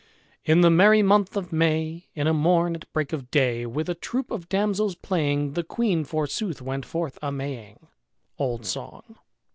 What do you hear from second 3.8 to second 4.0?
a